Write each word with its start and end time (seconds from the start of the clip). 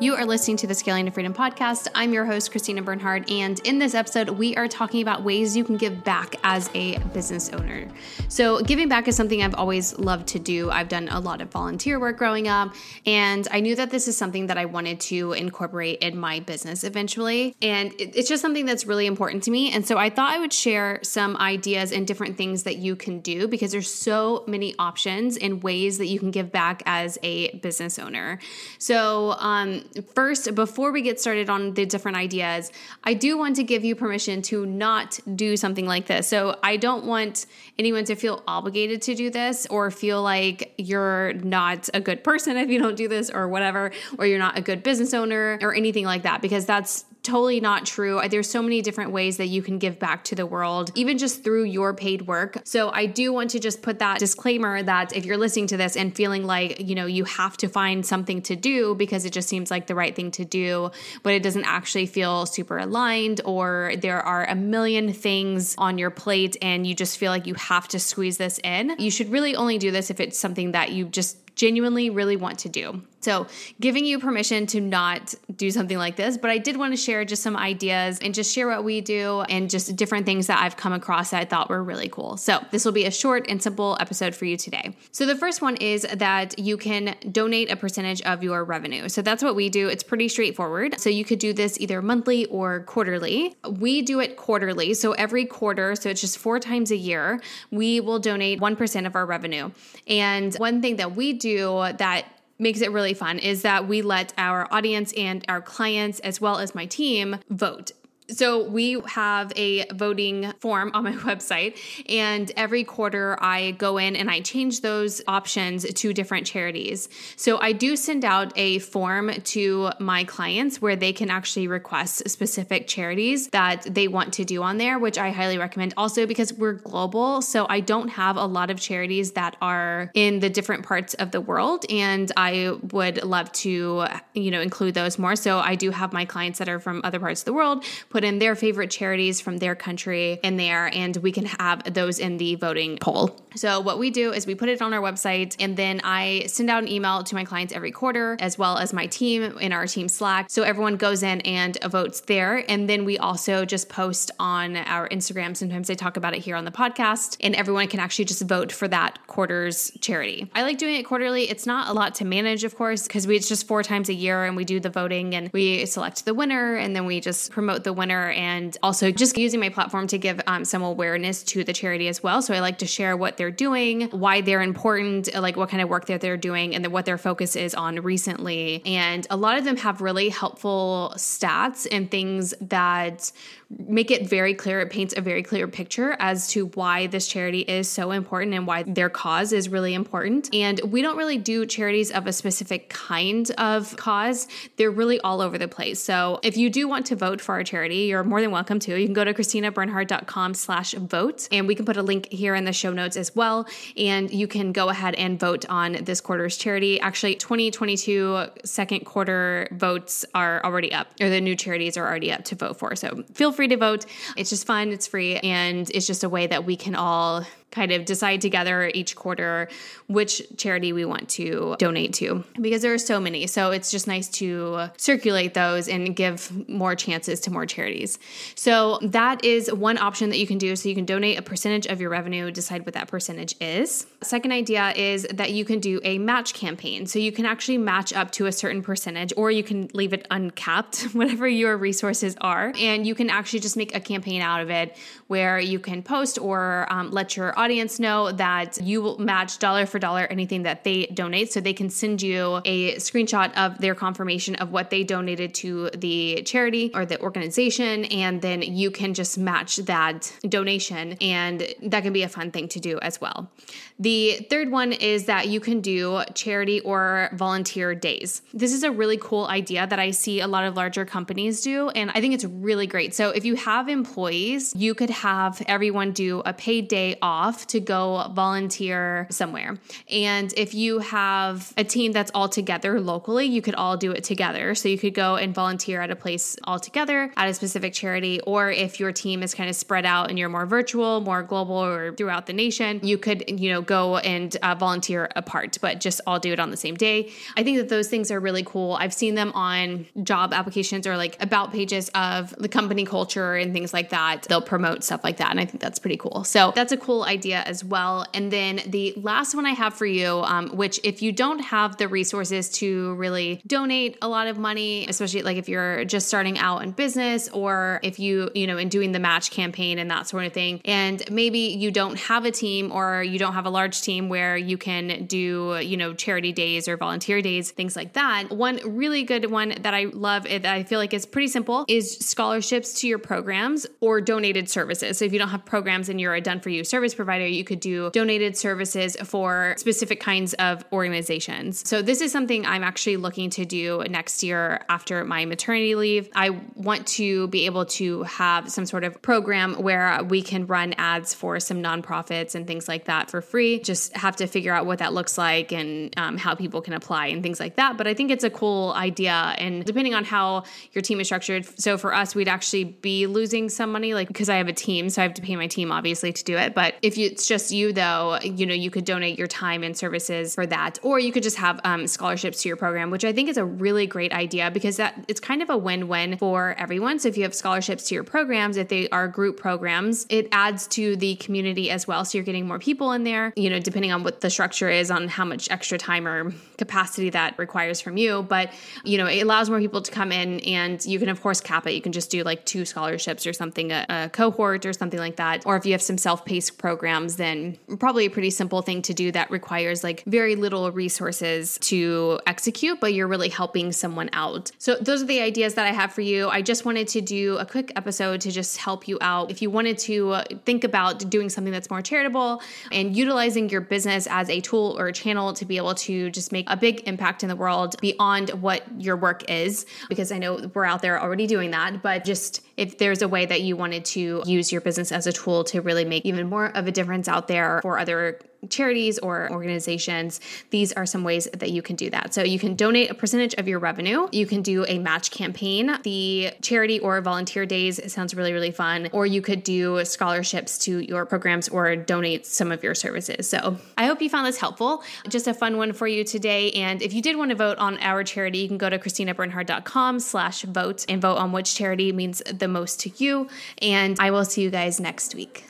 You 0.00 0.14
are 0.14 0.24
listening 0.24 0.56
to 0.58 0.68
the 0.68 0.76
Scaling 0.76 1.06
to 1.06 1.10
Freedom 1.10 1.34
podcast. 1.34 1.88
I'm 1.92 2.12
your 2.12 2.24
host, 2.24 2.52
Christina 2.52 2.82
Bernhard, 2.82 3.28
and 3.28 3.58
in 3.66 3.80
this 3.80 3.96
episode, 3.96 4.28
we 4.28 4.54
are 4.54 4.68
talking 4.68 5.02
about 5.02 5.24
ways 5.24 5.56
you 5.56 5.64
can 5.64 5.76
give 5.76 6.04
back 6.04 6.36
as 6.44 6.70
a 6.72 6.98
business 7.12 7.50
owner. 7.50 7.88
So, 8.28 8.62
giving 8.62 8.88
back 8.88 9.08
is 9.08 9.16
something 9.16 9.42
I've 9.42 9.56
always 9.56 9.98
loved 9.98 10.28
to 10.28 10.38
do. 10.38 10.70
I've 10.70 10.88
done 10.88 11.08
a 11.08 11.18
lot 11.18 11.40
of 11.40 11.50
volunteer 11.50 11.98
work 11.98 12.16
growing 12.16 12.46
up, 12.46 12.76
and 13.06 13.48
I 13.50 13.58
knew 13.58 13.74
that 13.74 13.90
this 13.90 14.06
is 14.06 14.16
something 14.16 14.46
that 14.46 14.56
I 14.56 14.66
wanted 14.66 15.00
to 15.00 15.32
incorporate 15.32 15.98
in 15.98 16.16
my 16.16 16.38
business 16.38 16.84
eventually. 16.84 17.56
And 17.60 17.92
it's 17.98 18.28
just 18.28 18.40
something 18.40 18.66
that's 18.66 18.86
really 18.86 19.06
important 19.06 19.42
to 19.44 19.50
me. 19.50 19.72
And 19.72 19.84
so, 19.84 19.98
I 19.98 20.10
thought 20.10 20.30
I 20.30 20.38
would 20.38 20.52
share 20.52 21.00
some 21.02 21.36
ideas 21.38 21.90
and 21.90 22.06
different 22.06 22.36
things 22.36 22.62
that 22.62 22.76
you 22.76 22.94
can 22.94 23.18
do 23.18 23.48
because 23.48 23.72
there's 23.72 23.92
so 23.92 24.44
many 24.46 24.76
options 24.78 25.36
and 25.36 25.60
ways 25.60 25.98
that 25.98 26.06
you 26.06 26.20
can 26.20 26.30
give 26.30 26.52
back 26.52 26.84
as 26.86 27.18
a 27.24 27.56
business 27.56 27.98
owner. 27.98 28.38
So, 28.78 29.32
um, 29.32 29.57
Um, 29.58 29.82
first, 30.14 30.54
before 30.54 30.92
we 30.92 31.02
get 31.02 31.20
started 31.20 31.50
on 31.50 31.74
the 31.74 31.84
different 31.84 32.16
ideas, 32.16 32.70
I 33.02 33.14
do 33.14 33.36
want 33.36 33.56
to 33.56 33.64
give 33.64 33.84
you 33.84 33.96
permission 33.96 34.40
to 34.42 34.64
not 34.64 35.18
do 35.34 35.56
something 35.56 35.86
like 35.86 36.06
this. 36.06 36.28
So 36.28 36.58
I 36.62 36.76
don't 36.76 37.06
want 37.06 37.46
anyone 37.78 38.04
to 38.04 38.14
feel 38.14 38.42
obligated 38.46 39.02
to 39.02 39.14
do 39.14 39.30
this 39.30 39.66
or 39.66 39.90
feel 39.90 40.22
like 40.22 40.74
you're 40.78 41.32
not 41.34 41.88
a 41.92 42.00
good 42.00 42.22
person 42.22 42.56
if 42.56 42.70
you 42.70 42.78
don't 42.78 42.96
do 42.96 43.08
this 43.08 43.30
or 43.30 43.48
whatever, 43.48 43.90
or 44.16 44.26
you're 44.26 44.38
not 44.38 44.56
a 44.56 44.60
good 44.60 44.82
business 44.82 45.12
owner 45.12 45.58
or 45.60 45.74
anything 45.74 46.04
like 46.04 46.22
that, 46.22 46.40
because 46.40 46.64
that's 46.64 47.04
totally 47.22 47.60
not 47.60 47.84
true. 47.84 48.20
There's 48.28 48.48
so 48.48 48.62
many 48.62 48.80
different 48.82 49.10
ways 49.10 49.36
that 49.36 49.48
you 49.48 49.62
can 49.62 49.78
give 49.78 49.98
back 49.98 50.24
to 50.24 50.34
the 50.34 50.46
world, 50.46 50.90
even 50.94 51.18
just 51.18 51.44
through 51.44 51.64
your 51.64 51.92
paid 51.94 52.22
work. 52.22 52.58
So 52.64 52.90
I 52.90 53.06
do 53.06 53.32
want 53.32 53.50
to 53.50 53.58
just 53.58 53.82
put 53.82 53.98
that 53.98 54.18
disclaimer 54.18 54.82
that 54.82 55.14
if 55.14 55.26
you're 55.26 55.36
listening 55.36 55.66
to 55.68 55.76
this 55.76 55.96
and 55.96 56.14
feeling 56.14 56.44
like, 56.44 56.80
you 56.80 56.94
know, 56.94 57.06
you 57.06 57.24
have 57.24 57.56
to 57.58 57.68
find 57.68 58.04
something 58.04 58.42
to 58.42 58.56
do 58.56 58.94
because 58.94 59.24
it 59.24 59.32
just 59.32 59.48
seems 59.48 59.70
like 59.70 59.86
the 59.86 59.94
right 59.94 60.14
thing 60.14 60.30
to 60.32 60.44
do, 60.44 60.90
but 61.22 61.34
it 61.34 61.42
doesn't 61.42 61.64
actually 61.64 62.06
feel 62.06 62.46
super 62.46 62.78
aligned 62.78 63.40
or 63.44 63.92
there 63.98 64.22
are 64.22 64.44
a 64.46 64.54
million 64.54 65.12
things 65.12 65.74
on 65.76 65.98
your 65.98 66.10
plate 66.10 66.56
and 66.62 66.86
you 66.86 66.94
just 66.94 67.18
feel 67.18 67.30
like 67.30 67.46
you 67.46 67.54
have 67.54 67.88
to 67.88 67.98
squeeze 67.98 68.38
this 68.38 68.58
in, 68.64 68.94
you 68.98 69.10
should 69.10 69.30
really 69.30 69.54
only 69.54 69.78
do 69.78 69.90
this 69.90 70.10
if 70.10 70.20
it's 70.20 70.38
something 70.38 70.72
that 70.72 70.92
you 70.92 71.04
just 71.04 71.36
genuinely 71.58 72.08
really 72.08 72.36
want 72.36 72.60
to 72.60 72.68
do. 72.68 73.02
So, 73.20 73.48
giving 73.80 74.04
you 74.04 74.20
permission 74.20 74.66
to 74.68 74.80
not 74.80 75.34
do 75.56 75.72
something 75.72 75.98
like 75.98 76.14
this, 76.14 76.38
but 76.38 76.50
I 76.50 76.58
did 76.58 76.76
want 76.76 76.92
to 76.92 76.96
share 76.96 77.24
just 77.24 77.42
some 77.42 77.56
ideas 77.56 78.20
and 78.20 78.32
just 78.32 78.54
share 78.54 78.68
what 78.68 78.84
we 78.84 79.00
do 79.00 79.40
and 79.48 79.68
just 79.68 79.96
different 79.96 80.24
things 80.24 80.46
that 80.46 80.62
I've 80.62 80.76
come 80.76 80.92
across 80.92 81.30
that 81.30 81.42
I 81.42 81.44
thought 81.44 81.68
were 81.68 81.82
really 81.82 82.08
cool. 82.08 82.36
So, 82.36 82.64
this 82.70 82.84
will 82.84 82.92
be 82.92 83.06
a 83.06 83.10
short 83.10 83.46
and 83.48 83.60
simple 83.60 83.96
episode 83.98 84.36
for 84.36 84.44
you 84.44 84.56
today. 84.56 84.96
So, 85.10 85.26
the 85.26 85.34
first 85.34 85.60
one 85.60 85.76
is 85.76 86.02
that 86.02 86.58
you 86.60 86.76
can 86.76 87.16
donate 87.32 87.72
a 87.72 87.76
percentage 87.76 88.22
of 88.22 88.44
your 88.44 88.64
revenue. 88.64 89.08
So, 89.08 89.20
that's 89.20 89.42
what 89.42 89.56
we 89.56 89.68
do. 89.68 89.88
It's 89.88 90.04
pretty 90.04 90.28
straightforward. 90.28 91.00
So, 91.00 91.10
you 91.10 91.24
could 91.24 91.40
do 91.40 91.52
this 91.52 91.78
either 91.80 92.00
monthly 92.00 92.46
or 92.46 92.80
quarterly. 92.80 93.56
We 93.68 94.02
do 94.02 94.20
it 94.20 94.36
quarterly. 94.36 94.94
So, 94.94 95.12
every 95.12 95.44
quarter, 95.44 95.96
so 95.96 96.08
it's 96.08 96.20
just 96.20 96.38
four 96.38 96.60
times 96.60 96.92
a 96.92 96.96
year, 96.96 97.40
we 97.72 97.98
will 97.98 98.20
donate 98.20 98.60
1% 98.60 99.06
of 99.06 99.16
our 99.16 99.26
revenue. 99.26 99.72
And 100.06 100.54
one 100.54 100.80
thing 100.80 100.96
that 100.96 101.16
we 101.16 101.32
do 101.32 101.47
that 101.56 102.26
makes 102.58 102.80
it 102.80 102.90
really 102.90 103.14
fun 103.14 103.38
is 103.38 103.62
that 103.62 103.86
we 103.86 104.02
let 104.02 104.32
our 104.36 104.66
audience 104.72 105.12
and 105.16 105.44
our 105.48 105.60
clients, 105.60 106.18
as 106.20 106.40
well 106.40 106.58
as 106.58 106.74
my 106.74 106.86
team, 106.86 107.38
vote. 107.48 107.92
So 108.30 108.68
we 108.68 109.00
have 109.06 109.52
a 109.56 109.86
voting 109.94 110.52
form 110.60 110.90
on 110.92 111.04
my 111.04 111.12
website, 111.28 111.78
and 112.08 112.50
every 112.56 112.84
quarter 112.84 113.38
I 113.40 113.70
go 113.72 113.96
in 113.96 114.16
and 114.16 114.30
I 114.30 114.40
change 114.40 114.82
those 114.82 115.22
options 115.26 115.84
to 115.92 116.12
different 116.12 116.46
charities. 116.46 117.08
So 117.36 117.58
I 117.60 117.72
do 117.72 117.96
send 117.96 118.24
out 118.24 118.52
a 118.56 118.80
form 118.80 119.32
to 119.32 119.90
my 119.98 120.24
clients 120.24 120.82
where 120.82 120.94
they 120.94 121.12
can 121.12 121.30
actually 121.30 121.68
request 121.68 122.28
specific 122.28 122.86
charities 122.86 123.48
that 123.48 123.82
they 123.82 124.08
want 124.08 124.34
to 124.34 124.44
do 124.44 124.62
on 124.62 124.76
there, 124.76 124.98
which 124.98 125.16
I 125.16 125.30
highly 125.30 125.56
recommend. 125.56 125.94
Also, 125.96 126.26
because 126.26 126.52
we're 126.52 126.74
global, 126.74 127.40
so 127.40 127.66
I 127.68 127.80
don't 127.80 128.08
have 128.08 128.36
a 128.36 128.44
lot 128.44 128.70
of 128.70 128.78
charities 128.78 129.32
that 129.32 129.56
are 129.62 130.10
in 130.14 130.40
the 130.40 130.50
different 130.50 130.84
parts 130.84 131.14
of 131.14 131.30
the 131.30 131.40
world, 131.40 131.86
and 131.88 132.30
I 132.36 132.76
would 132.92 133.24
love 133.24 133.50
to, 133.52 134.04
you 134.34 134.50
know, 134.50 134.60
include 134.60 134.92
those 134.94 135.18
more. 135.18 135.34
So 135.34 135.58
I 135.60 135.76
do 135.76 135.90
have 135.90 136.12
my 136.12 136.26
clients 136.26 136.58
that 136.58 136.68
are 136.68 136.78
from 136.78 137.00
other 137.04 137.20
parts 137.20 137.40
of 137.40 137.46
the 137.46 137.52
world 137.54 137.84
put 138.17 138.17
in 138.24 138.38
their 138.38 138.54
favorite 138.54 138.90
charities 138.90 139.40
from 139.40 139.58
their 139.58 139.74
country 139.74 140.38
in 140.42 140.56
there, 140.56 140.90
and 140.94 141.16
we 141.18 141.32
can 141.32 141.46
have 141.46 141.92
those 141.92 142.18
in 142.18 142.38
the 142.38 142.54
voting 142.56 142.98
poll. 142.98 143.36
So, 143.56 143.80
what 143.80 143.98
we 143.98 144.10
do 144.10 144.32
is 144.32 144.46
we 144.46 144.54
put 144.54 144.68
it 144.68 144.80
on 144.80 144.92
our 144.92 145.00
website, 145.00 145.56
and 145.58 145.76
then 145.76 146.00
I 146.04 146.44
send 146.46 146.70
out 146.70 146.82
an 146.82 146.88
email 146.88 147.22
to 147.24 147.34
my 147.34 147.44
clients 147.44 147.72
every 147.72 147.90
quarter, 147.90 148.36
as 148.40 148.58
well 148.58 148.78
as 148.78 148.92
my 148.92 149.06
team 149.06 149.42
in 149.58 149.72
our 149.72 149.86
team 149.86 150.08
Slack. 150.08 150.50
So, 150.50 150.62
everyone 150.62 150.96
goes 150.96 151.22
in 151.22 151.40
and 151.42 151.76
votes 151.84 152.20
there. 152.22 152.64
And 152.68 152.88
then 152.88 153.04
we 153.04 153.18
also 153.18 153.64
just 153.64 153.88
post 153.88 154.30
on 154.38 154.76
our 154.76 155.08
Instagram. 155.08 155.56
Sometimes 155.56 155.90
I 155.90 155.94
talk 155.94 156.16
about 156.16 156.34
it 156.34 156.40
here 156.40 156.56
on 156.56 156.64
the 156.64 156.70
podcast, 156.70 157.36
and 157.40 157.54
everyone 157.54 157.88
can 157.88 158.00
actually 158.00 158.26
just 158.26 158.42
vote 158.42 158.72
for 158.72 158.88
that 158.88 159.26
quarter's 159.26 159.90
charity. 160.00 160.50
I 160.54 160.62
like 160.62 160.78
doing 160.78 160.96
it 160.96 161.04
quarterly. 161.04 161.48
It's 161.50 161.66
not 161.66 161.88
a 161.88 161.92
lot 161.92 162.14
to 162.16 162.24
manage, 162.24 162.64
of 162.64 162.76
course, 162.76 163.06
because 163.06 163.26
it's 163.26 163.48
just 163.48 163.66
four 163.66 163.82
times 163.82 164.08
a 164.08 164.14
year 164.14 164.44
and 164.44 164.56
we 164.56 164.64
do 164.64 164.80
the 164.80 164.90
voting 164.90 165.34
and 165.34 165.50
we 165.52 165.86
select 165.86 166.24
the 166.24 166.34
winner 166.34 166.76
and 166.76 166.94
then 166.94 167.06
we 167.06 167.20
just 167.20 167.50
promote 167.50 167.84
the 167.84 167.92
winner 167.92 168.07
and 168.10 168.76
also 168.82 169.10
just 169.10 169.36
using 169.36 169.60
my 169.60 169.68
platform 169.68 170.06
to 170.08 170.18
give 170.18 170.40
um, 170.46 170.64
some 170.64 170.82
awareness 170.82 171.42
to 171.44 171.64
the 171.64 171.72
charity 171.72 172.08
as 172.08 172.22
well. 172.22 172.42
So 172.42 172.54
I 172.54 172.60
like 172.60 172.78
to 172.78 172.86
share 172.86 173.16
what 173.16 173.36
they're 173.36 173.50
doing, 173.50 174.02
why 174.10 174.40
they're 174.40 174.62
important, 174.62 175.34
like 175.34 175.56
what 175.56 175.68
kind 175.68 175.82
of 175.82 175.88
work 175.88 176.06
that 176.06 176.20
they're 176.20 176.36
doing, 176.36 176.74
and 176.74 176.86
what 176.88 177.04
their 177.04 177.18
focus 177.18 177.56
is 177.56 177.74
on 177.74 177.96
recently. 178.00 178.82
And 178.84 179.26
a 179.30 179.36
lot 179.36 179.58
of 179.58 179.64
them 179.64 179.76
have 179.78 180.00
really 180.00 180.28
helpful 180.28 181.12
stats 181.16 181.86
and 181.90 182.10
things 182.10 182.54
that 182.60 183.30
make 183.70 184.10
it 184.10 184.26
very 184.26 184.54
clear. 184.54 184.80
It 184.80 184.90
paints 184.90 185.12
a 185.16 185.20
very 185.20 185.42
clear 185.42 185.68
picture 185.68 186.16
as 186.18 186.48
to 186.48 186.66
why 186.68 187.06
this 187.06 187.28
charity 187.28 187.60
is 187.60 187.86
so 187.86 188.12
important 188.12 188.54
and 188.54 188.66
why 188.66 188.82
their 188.82 189.10
cause 189.10 189.52
is 189.52 189.68
really 189.68 189.92
important. 189.92 190.48
And 190.54 190.80
we 190.86 191.02
don't 191.02 191.18
really 191.18 191.36
do 191.36 191.66
charities 191.66 192.10
of 192.10 192.26
a 192.26 192.32
specific 192.32 192.88
kind 192.88 193.50
of 193.58 193.94
cause, 193.96 194.48
they're 194.76 194.90
really 194.90 195.20
all 195.20 195.42
over 195.42 195.58
the 195.58 195.68
place. 195.68 196.00
So 196.00 196.40
if 196.42 196.56
you 196.56 196.70
do 196.70 196.88
want 196.88 197.06
to 197.06 197.16
vote 197.16 197.42
for 197.42 197.54
our 197.56 197.62
charity, 197.62 198.06
you're 198.06 198.24
more 198.24 198.40
than 198.40 198.50
welcome 198.50 198.78
to. 198.80 198.98
You 198.98 199.06
can 199.06 199.12
go 199.12 199.24
to 199.24 199.34
christinabernhard.com 199.34 200.54
slash 200.54 200.94
vote, 200.94 201.46
and 201.52 201.68
we 201.68 201.74
can 201.74 201.84
put 201.84 201.98
a 201.98 202.02
link 202.02 202.28
here 202.30 202.54
in 202.54 202.64
the 202.64 202.72
show 202.72 202.92
notes 202.92 203.16
as 203.16 203.36
well. 203.36 203.66
And 203.96 204.30
you 204.30 204.46
can 204.46 204.72
go 204.72 204.88
ahead 204.88 205.14
and 205.16 205.38
vote 205.38 205.66
on 205.68 206.04
this 206.04 206.22
quarter's 206.22 206.56
charity. 206.56 207.00
Actually, 207.00 207.34
2022 207.34 208.46
second 208.64 209.04
quarter 209.04 209.68
votes 209.72 210.24
are 210.34 210.64
already 210.64 210.92
up, 210.92 211.08
or 211.20 211.28
the 211.28 211.40
new 211.40 211.54
charities 211.54 211.98
are 211.98 212.06
already 212.06 212.32
up 212.32 212.44
to 212.44 212.54
vote 212.54 212.78
for. 212.78 212.96
So 212.96 213.24
feel 213.34 213.52
free 213.58 213.66
to 213.66 213.76
vote. 213.76 214.06
It's 214.36 214.50
just 214.50 214.68
fun, 214.68 214.92
it's 214.92 215.08
free, 215.08 215.38
and 215.38 215.90
it's 215.90 216.06
just 216.06 216.22
a 216.22 216.28
way 216.28 216.46
that 216.46 216.64
we 216.64 216.76
can 216.76 216.94
all 216.94 217.44
kind 217.70 217.92
of 217.92 218.04
decide 218.04 218.40
together 218.40 218.90
each 218.94 219.14
quarter 219.14 219.68
which 220.06 220.42
charity 220.56 220.92
we 220.92 221.04
want 221.04 221.28
to 221.28 221.76
donate 221.78 222.14
to 222.14 222.42
because 222.60 222.82
there 222.82 222.94
are 222.94 222.98
so 222.98 223.20
many. 223.20 223.46
So 223.46 223.70
it's 223.70 223.90
just 223.90 224.06
nice 224.06 224.28
to 224.30 224.88
circulate 224.96 225.54
those 225.54 225.88
and 225.88 226.16
give 226.16 226.68
more 226.68 226.94
chances 226.94 227.40
to 227.40 227.50
more 227.50 227.66
charities. 227.66 228.18
So 228.54 228.98
that 229.02 229.44
is 229.44 229.72
one 229.72 229.98
option 229.98 230.30
that 230.30 230.38
you 230.38 230.46
can 230.46 230.58
do. 230.58 230.76
So 230.76 230.88
you 230.88 230.94
can 230.94 231.04
donate 231.04 231.38
a 231.38 231.42
percentage 231.42 231.86
of 231.86 232.00
your 232.00 232.10
revenue, 232.10 232.50
decide 232.50 232.86
what 232.86 232.94
that 232.94 233.08
percentage 233.08 233.54
is. 233.60 234.06
Second 234.22 234.52
idea 234.52 234.92
is 234.96 235.26
that 235.34 235.52
you 235.52 235.64
can 235.64 235.78
do 235.78 236.00
a 236.04 236.18
match 236.18 236.54
campaign. 236.54 237.06
So 237.06 237.18
you 237.18 237.32
can 237.32 237.44
actually 237.44 237.78
match 237.78 238.12
up 238.12 238.30
to 238.32 238.46
a 238.46 238.52
certain 238.52 238.82
percentage 238.82 239.32
or 239.36 239.50
you 239.50 239.62
can 239.62 239.90
leave 239.92 240.12
it 240.12 240.26
uncapped, 240.30 241.02
whatever 241.12 241.46
your 241.46 241.76
resources 241.76 242.36
are. 242.40 242.72
And 242.78 243.06
you 243.06 243.14
can 243.14 243.28
actually 243.28 243.60
just 243.60 243.76
make 243.76 243.94
a 243.94 244.00
campaign 244.00 244.40
out 244.40 244.62
of 244.62 244.70
it 244.70 244.96
where 245.26 245.58
you 245.58 245.78
can 245.78 246.02
post 246.02 246.38
or 246.38 246.86
um, 246.90 247.10
let 247.10 247.36
your 247.36 247.57
audience 247.58 247.98
know 247.98 248.32
that 248.32 248.78
you 248.80 249.02
will 249.02 249.18
match 249.18 249.58
dollar 249.58 249.84
for 249.84 249.98
dollar 249.98 250.26
anything 250.26 250.62
that 250.62 250.84
they 250.84 251.06
donate. 251.06 251.52
So 251.52 251.60
they 251.60 251.72
can 251.72 251.90
send 251.90 252.22
you 252.22 252.60
a 252.64 252.94
screenshot 252.96 253.52
of 253.56 253.78
their 253.78 253.94
confirmation 253.94 254.54
of 254.56 254.70
what 254.70 254.90
they 254.90 255.04
donated 255.04 255.54
to 255.54 255.90
the 255.90 256.42
charity 256.46 256.90
or 256.94 257.04
the 257.04 257.20
organization. 257.20 258.04
And 258.06 258.40
then 258.40 258.62
you 258.62 258.90
can 258.90 259.12
just 259.12 259.36
match 259.36 259.76
that 259.76 260.32
donation. 260.48 261.14
And 261.20 261.66
that 261.82 262.02
can 262.02 262.12
be 262.12 262.22
a 262.22 262.28
fun 262.28 262.50
thing 262.50 262.68
to 262.68 262.80
do 262.80 262.98
as 263.00 263.20
well. 263.20 263.50
The 263.98 264.46
third 264.48 264.70
one 264.70 264.92
is 264.92 265.24
that 265.24 265.48
you 265.48 265.58
can 265.58 265.80
do 265.80 266.22
charity 266.34 266.80
or 266.80 267.30
volunteer 267.32 267.94
days. 267.96 268.42
This 268.54 268.72
is 268.72 268.84
a 268.84 268.92
really 268.92 269.18
cool 269.20 269.46
idea 269.46 269.86
that 269.86 269.98
I 269.98 270.12
see 270.12 270.40
a 270.40 270.46
lot 270.46 270.64
of 270.64 270.76
larger 270.76 271.04
companies 271.04 271.62
do. 271.62 271.88
And 271.90 272.10
I 272.14 272.20
think 272.20 272.34
it's 272.34 272.44
really 272.44 272.86
great. 272.86 273.14
So 273.14 273.30
if 273.30 273.44
you 273.44 273.56
have 273.56 273.88
employees, 273.88 274.72
you 274.76 274.94
could 274.94 275.10
have 275.10 275.60
everyone 275.66 276.12
do 276.12 276.42
a 276.44 276.52
paid 276.52 276.86
day 276.86 277.16
off 277.20 277.47
off 277.48 277.66
to 277.66 277.80
go 277.80 278.30
volunteer 278.34 279.26
somewhere. 279.30 279.78
And 280.10 280.52
if 280.56 280.74
you 280.74 280.98
have 280.98 281.72
a 281.76 281.84
team 281.84 282.12
that's 282.12 282.30
all 282.34 282.48
together 282.48 283.00
locally, 283.00 283.46
you 283.46 283.62
could 283.62 283.74
all 283.74 283.96
do 283.96 284.12
it 284.12 284.22
together. 284.22 284.74
So 284.74 284.88
you 284.88 284.98
could 284.98 285.14
go 285.14 285.36
and 285.36 285.54
volunteer 285.54 286.00
at 286.02 286.10
a 286.10 286.16
place 286.16 286.56
all 286.64 286.78
together 286.78 287.32
at 287.36 287.48
a 287.48 287.54
specific 287.54 287.92
charity. 287.94 288.40
Or 288.42 288.70
if 288.70 289.00
your 289.00 289.12
team 289.12 289.42
is 289.42 289.54
kind 289.54 289.70
of 289.70 289.76
spread 289.76 290.04
out 290.04 290.28
and 290.28 290.38
you're 290.38 290.50
more 290.50 290.66
virtual, 290.66 291.20
more 291.20 291.42
global, 291.42 291.76
or 291.76 292.14
throughout 292.14 292.46
the 292.46 292.52
nation, 292.52 293.00
you 293.02 293.16
could, 293.16 293.44
you 293.48 293.70
know, 293.72 293.80
go 293.80 294.18
and 294.18 294.54
uh, 294.62 294.74
volunteer 294.74 295.30
apart, 295.34 295.78
but 295.80 296.00
just 296.00 296.20
all 296.26 296.38
do 296.38 296.52
it 296.52 296.60
on 296.60 296.70
the 296.70 296.76
same 296.76 296.96
day. 296.96 297.30
I 297.56 297.62
think 297.64 297.78
that 297.78 297.88
those 297.88 298.08
things 298.08 298.30
are 298.30 298.40
really 298.40 298.62
cool. 298.62 298.94
I've 298.94 299.14
seen 299.14 299.34
them 299.34 299.52
on 299.54 300.06
job 300.22 300.52
applications 300.52 301.06
or 301.06 301.16
like 301.16 301.42
about 301.42 301.72
pages 301.72 302.10
of 302.14 302.54
the 302.58 302.68
company 302.68 303.04
culture 303.06 303.54
and 303.54 303.72
things 303.72 303.94
like 303.94 304.10
that. 304.10 304.42
They'll 304.42 304.60
promote 304.60 305.02
stuff 305.02 305.24
like 305.24 305.38
that. 305.38 305.50
And 305.50 305.58
I 305.58 305.64
think 305.64 305.80
that's 305.80 305.98
pretty 305.98 306.18
cool. 306.18 306.44
So 306.44 306.72
that's 306.74 306.92
a 306.92 306.96
cool 306.96 307.24
idea 307.24 307.37
as 307.46 307.84
well. 307.84 308.26
And 308.34 308.50
then 308.50 308.80
the 308.86 309.14
last 309.16 309.54
one 309.54 309.66
I 309.66 309.70
have 309.70 309.94
for 309.94 310.06
you, 310.06 310.40
um, 310.44 310.68
which 310.76 311.00
if 311.04 311.22
you 311.22 311.32
don't 311.32 311.60
have 311.60 311.96
the 311.96 312.08
resources 312.08 312.68
to 312.70 313.14
really 313.14 313.62
donate 313.66 314.18
a 314.22 314.28
lot 314.28 314.46
of 314.46 314.58
money, 314.58 315.06
especially 315.08 315.42
like 315.42 315.56
if 315.56 315.68
you're 315.68 316.04
just 316.04 316.28
starting 316.28 316.58
out 316.58 316.82
in 316.82 316.92
business 316.92 317.48
or 317.48 318.00
if 318.02 318.18
you, 318.18 318.50
you 318.54 318.66
know, 318.66 318.76
in 318.76 318.88
doing 318.88 319.12
the 319.12 319.18
match 319.18 319.50
campaign 319.50 319.98
and 319.98 320.10
that 320.10 320.28
sort 320.28 320.44
of 320.44 320.52
thing, 320.52 320.80
and 320.84 321.22
maybe 321.30 321.58
you 321.58 321.90
don't 321.90 322.18
have 322.18 322.44
a 322.44 322.50
team 322.50 322.92
or 322.92 323.22
you 323.22 323.38
don't 323.38 323.54
have 323.54 323.66
a 323.66 323.70
large 323.70 324.02
team 324.02 324.28
where 324.28 324.56
you 324.56 324.76
can 324.76 325.26
do, 325.26 325.78
you 325.82 325.96
know, 325.96 326.14
charity 326.14 326.52
days 326.52 326.88
or 326.88 326.96
volunteer 326.96 327.40
days, 327.40 327.70
things 327.70 327.96
like 327.96 328.14
that. 328.14 328.50
One 328.50 328.80
really 328.84 329.22
good 329.24 329.50
one 329.50 329.74
that 329.80 329.94
I 329.94 330.04
love 330.04 330.44
that 330.44 330.66
I 330.66 330.82
feel 330.84 330.98
like 330.98 331.14
is 331.14 331.26
pretty 331.26 331.48
simple 331.48 331.84
is 331.88 332.16
scholarships 332.18 333.00
to 333.00 333.08
your 333.08 333.18
programs 333.18 333.86
or 334.00 334.20
donated 334.20 334.68
services. 334.68 335.18
So 335.18 335.24
if 335.24 335.32
you 335.32 335.38
don't 335.38 335.48
have 335.48 335.64
programs 335.64 336.08
and 336.08 336.20
you're 336.20 336.34
a 336.34 336.40
done 336.40 336.60
for 336.60 336.70
you 336.70 336.84
service 336.84 337.14
provider, 337.14 337.27
you 337.36 337.64
could 337.64 337.80
do 337.80 338.10
donated 338.10 338.56
services 338.56 339.16
for 339.24 339.74
specific 339.78 340.20
kinds 340.20 340.54
of 340.54 340.84
organizations. 340.92 341.88
So 341.88 342.02
this 342.02 342.20
is 342.20 342.32
something 342.32 342.66
I'm 342.66 342.82
actually 342.82 343.16
looking 343.16 343.50
to 343.50 343.64
do 343.64 344.04
next 344.08 344.42
year 344.42 344.84
after 344.88 345.24
my 345.24 345.44
maternity 345.44 345.94
leave. 345.94 346.28
I 346.34 346.50
want 346.74 347.06
to 347.08 347.48
be 347.48 347.66
able 347.66 347.86
to 347.86 348.22
have 348.24 348.70
some 348.70 348.86
sort 348.86 349.04
of 349.04 349.20
program 349.22 349.74
where 349.82 350.22
we 350.24 350.42
can 350.42 350.66
run 350.66 350.94
ads 350.94 351.34
for 351.34 351.60
some 351.60 351.82
nonprofits 351.82 352.54
and 352.54 352.66
things 352.66 352.88
like 352.88 353.04
that 353.04 353.30
for 353.30 353.40
free. 353.40 353.80
Just 353.80 354.16
have 354.16 354.36
to 354.36 354.46
figure 354.46 354.72
out 354.72 354.86
what 354.86 354.98
that 355.00 355.12
looks 355.12 355.36
like 355.36 355.72
and 355.72 356.12
um, 356.16 356.36
how 356.36 356.54
people 356.54 356.80
can 356.80 356.94
apply 356.94 357.26
and 357.26 357.42
things 357.42 357.60
like 357.60 357.76
that. 357.76 357.96
But 357.96 358.06
I 358.06 358.14
think 358.14 358.30
it's 358.30 358.44
a 358.44 358.50
cool 358.50 358.92
idea. 358.92 359.32
And 359.32 359.84
depending 359.84 360.14
on 360.14 360.24
how 360.24 360.64
your 360.92 361.02
team 361.02 361.20
is 361.20 361.26
structured, 361.26 361.66
so 361.78 361.98
for 361.98 362.14
us, 362.14 362.34
we'd 362.34 362.48
actually 362.48 362.84
be 362.84 363.26
losing 363.26 363.68
some 363.68 363.92
money, 363.92 364.14
like 364.14 364.28
because 364.28 364.48
I 364.48 364.56
have 364.56 364.68
a 364.68 364.72
team, 364.72 365.10
so 365.10 365.22
I 365.22 365.24
have 365.24 365.34
to 365.34 365.42
pay 365.42 365.56
my 365.56 365.66
team 365.66 365.92
obviously 365.92 366.32
to 366.32 366.44
do 366.44 366.56
it. 366.56 366.74
But 366.74 366.94
if 367.02 367.17
you, 367.18 367.26
it's 367.26 367.46
just 367.46 367.70
you 367.70 367.92
though, 367.92 368.38
you 368.42 368.66
know, 368.66 368.74
you 368.74 368.90
could 368.90 369.04
donate 369.04 369.38
your 369.38 369.48
time 369.48 369.82
and 369.82 369.96
services 369.96 370.54
for 370.54 370.66
that, 370.66 370.98
or 371.02 371.18
you 371.18 371.32
could 371.32 371.42
just 371.42 371.56
have 371.56 371.80
um, 371.84 372.06
scholarships 372.06 372.62
to 372.62 372.68
your 372.68 372.76
program, 372.76 373.10
which 373.10 373.24
I 373.24 373.32
think 373.32 373.48
is 373.48 373.56
a 373.56 373.64
really 373.64 374.06
great 374.06 374.32
idea 374.32 374.70
because 374.70 374.96
that 374.96 375.24
it's 375.28 375.40
kind 375.40 375.62
of 375.62 375.70
a 375.70 375.76
win-win 375.76 376.38
for 376.38 376.74
everyone. 376.78 377.18
So 377.18 377.28
if 377.28 377.36
you 377.36 377.42
have 377.42 377.54
scholarships 377.54 378.08
to 378.08 378.14
your 378.14 378.24
programs, 378.24 378.76
if 378.76 378.88
they 378.88 379.08
are 379.10 379.28
group 379.28 379.58
programs, 379.58 380.26
it 380.28 380.48
adds 380.52 380.86
to 380.88 381.16
the 381.16 381.36
community 381.36 381.90
as 381.90 382.06
well. 382.06 382.24
So 382.24 382.38
you're 382.38 382.44
getting 382.44 382.66
more 382.66 382.78
people 382.78 383.12
in 383.12 383.24
there, 383.24 383.52
you 383.56 383.70
know, 383.70 383.78
depending 383.78 384.12
on 384.12 384.22
what 384.22 384.40
the 384.40 384.50
structure 384.50 384.88
is 384.88 385.10
on 385.10 385.28
how 385.28 385.44
much 385.44 385.70
extra 385.70 385.98
time 385.98 386.26
or 386.26 386.52
capacity 386.78 387.30
that 387.30 387.58
requires 387.58 388.00
from 388.00 388.16
you. 388.16 388.42
But, 388.42 388.72
you 389.04 389.18
know, 389.18 389.26
it 389.26 389.40
allows 389.40 389.68
more 389.68 389.80
people 389.80 390.02
to 390.02 390.10
come 390.10 390.32
in 390.32 390.60
and 390.60 391.04
you 391.04 391.18
can, 391.18 391.28
of 391.28 391.42
course, 391.42 391.60
cap 391.60 391.86
it. 391.86 391.92
You 391.92 392.00
can 392.00 392.12
just 392.12 392.30
do 392.30 392.42
like 392.44 392.64
two 392.64 392.84
scholarships 392.84 393.46
or 393.46 393.52
something, 393.52 393.90
a, 393.92 394.06
a 394.08 394.30
cohort 394.30 394.86
or 394.86 394.92
something 394.92 395.18
like 395.18 395.36
that. 395.36 395.66
Or 395.66 395.76
if 395.76 395.84
you 395.84 395.92
have 395.92 396.02
some 396.02 396.18
self 396.18 396.44
paced 396.44 396.78
programs, 397.08 397.36
then 397.36 397.78
probably 397.98 398.26
a 398.26 398.30
pretty 398.30 398.50
simple 398.50 398.82
thing 398.82 399.00
to 399.00 399.14
do 399.14 399.32
that 399.32 399.50
requires 399.50 400.04
like 400.04 400.22
very 400.26 400.56
little 400.56 400.92
resources 400.92 401.78
to 401.80 402.38
execute, 402.46 403.00
but 403.00 403.14
you're 403.14 403.26
really 403.26 403.48
helping 403.48 403.92
someone 403.92 404.28
out. 404.34 404.70
So 404.78 404.96
those 405.00 405.22
are 405.22 405.26
the 405.26 405.40
ideas 405.40 405.74
that 405.74 405.86
I 405.86 405.92
have 405.92 406.12
for 406.12 406.20
you. 406.20 406.48
I 406.48 406.60
just 406.60 406.84
wanted 406.84 407.08
to 407.08 407.22
do 407.22 407.56
a 407.56 407.64
quick 407.64 407.92
episode 407.96 408.42
to 408.42 408.50
just 408.50 408.76
help 408.76 409.08
you 409.08 409.16
out. 409.22 409.50
If 409.50 409.62
you 409.62 409.70
wanted 409.70 409.96
to 409.98 410.32
uh, 410.32 410.44
think 410.66 410.84
about 410.84 411.30
doing 411.30 411.48
something 411.48 411.72
that's 411.72 411.88
more 411.88 412.02
charitable 412.02 412.60
and 412.92 413.16
utilizing 413.16 413.70
your 413.70 413.80
business 413.80 414.26
as 414.30 414.50
a 414.50 414.60
tool 414.60 414.96
or 414.98 415.06
a 415.06 415.12
channel 415.12 415.54
to 415.54 415.64
be 415.64 415.78
able 415.78 415.94
to 415.94 416.30
just 416.30 416.52
make 416.52 416.66
a 416.68 416.76
big 416.76 417.08
impact 417.08 417.42
in 417.42 417.48
the 417.48 417.56
world 417.56 417.98
beyond 418.02 418.50
what 418.50 418.82
your 419.00 419.16
work 419.16 419.50
is, 419.50 419.86
because 420.10 420.30
I 420.30 420.38
know 420.38 420.70
we're 420.74 420.84
out 420.84 421.00
there 421.00 421.20
already 421.22 421.46
doing 421.46 421.70
that, 421.70 422.02
but 422.02 422.24
just 422.24 422.60
if 422.76 422.98
there's 422.98 423.22
a 423.22 423.28
way 423.28 423.46
that 423.46 423.62
you 423.62 423.76
wanted 423.76 424.04
to 424.04 424.42
use 424.44 424.70
your 424.70 424.82
business 424.82 425.10
as 425.10 425.26
a 425.26 425.32
tool 425.32 425.64
to 425.64 425.80
really 425.80 426.04
make 426.04 426.26
even 426.26 426.48
more 426.48 426.66
of 426.76 426.86
a 426.88 426.92
difference 426.92 427.28
out 427.28 427.46
there 427.48 427.80
for 427.82 427.98
other 427.98 428.40
charities 428.68 429.18
or 429.18 429.50
organizations, 429.52 430.40
these 430.70 430.92
are 430.92 431.06
some 431.06 431.22
ways 431.22 431.48
that 431.54 431.70
you 431.70 431.82
can 431.82 431.96
do 431.96 432.10
that. 432.10 432.34
So 432.34 432.42
you 432.42 432.58
can 432.58 432.74
donate 432.74 433.10
a 433.10 433.14
percentage 433.14 433.54
of 433.54 433.68
your 433.68 433.78
revenue. 433.78 434.28
You 434.32 434.46
can 434.46 434.62
do 434.62 434.84
a 434.88 434.98
match 434.98 435.30
campaign. 435.30 435.96
The 436.02 436.52
charity 436.60 436.98
or 436.98 437.20
volunteer 437.20 437.66
days 437.66 438.12
sounds 438.12 438.34
really, 438.34 438.52
really 438.52 438.70
fun. 438.70 439.08
Or 439.12 439.26
you 439.26 439.42
could 439.42 439.62
do 439.62 440.04
scholarships 440.04 440.78
to 440.78 441.00
your 441.00 441.24
programs 441.26 441.68
or 441.68 441.94
donate 441.96 442.46
some 442.46 442.72
of 442.72 442.82
your 442.82 442.94
services. 442.94 443.48
So 443.48 443.78
I 443.96 444.06
hope 444.06 444.20
you 444.20 444.28
found 444.28 444.46
this 444.46 444.58
helpful. 444.58 445.02
Just 445.28 445.46
a 445.46 445.54
fun 445.54 445.76
one 445.76 445.92
for 445.92 446.06
you 446.06 446.24
today. 446.24 446.72
And 446.72 447.00
if 447.02 447.12
you 447.12 447.22
did 447.22 447.36
want 447.36 447.50
to 447.50 447.56
vote 447.56 447.78
on 447.78 447.98
our 447.98 448.24
charity, 448.24 448.58
you 448.58 448.68
can 448.68 448.78
go 448.78 448.90
to 448.90 448.98
christinabernhard.com 448.98 450.20
slash 450.20 450.62
vote 450.62 451.04
and 451.08 451.22
vote 451.22 451.36
on 451.36 451.52
which 451.52 451.74
charity 451.74 452.12
means 452.12 452.42
the 452.52 452.68
most 452.68 453.00
to 453.00 453.10
you. 453.16 453.48
And 453.80 454.18
I 454.18 454.30
will 454.30 454.44
see 454.44 454.62
you 454.62 454.70
guys 454.70 454.98
next 454.98 455.34
week. 455.34 455.64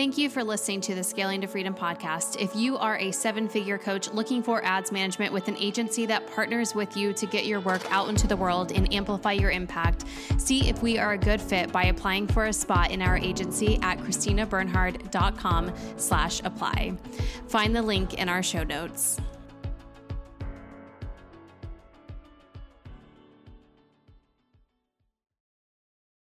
Thank 0.00 0.16
you 0.16 0.30
for 0.30 0.42
listening 0.42 0.80
to 0.80 0.94
the 0.94 1.04
Scaling 1.04 1.42
to 1.42 1.46
Freedom 1.46 1.74
podcast. 1.74 2.40
If 2.40 2.56
you 2.56 2.78
are 2.78 2.96
a 2.96 3.10
seven 3.10 3.50
figure 3.50 3.76
coach 3.76 4.10
looking 4.14 4.42
for 4.42 4.64
ads 4.64 4.90
management 4.90 5.30
with 5.30 5.46
an 5.48 5.58
agency 5.58 6.06
that 6.06 6.26
partners 6.26 6.74
with 6.74 6.96
you 6.96 7.12
to 7.12 7.26
get 7.26 7.44
your 7.44 7.60
work 7.60 7.82
out 7.92 8.08
into 8.08 8.26
the 8.26 8.34
world 8.34 8.72
and 8.72 8.90
amplify 8.94 9.32
your 9.32 9.50
impact, 9.50 10.06
see 10.38 10.70
if 10.70 10.82
we 10.82 10.96
are 10.96 11.12
a 11.12 11.18
good 11.18 11.38
fit 11.38 11.70
by 11.70 11.84
applying 11.84 12.26
for 12.26 12.46
a 12.46 12.52
spot 12.54 12.90
in 12.90 13.02
our 13.02 13.18
agency 13.18 13.78
at 13.82 13.98
christinabernhard.com 13.98 15.70
slash 15.98 16.40
apply. 16.44 16.96
Find 17.48 17.76
the 17.76 17.82
link 17.82 18.14
in 18.14 18.30
our 18.30 18.42
show 18.42 18.62
notes. 18.62 19.20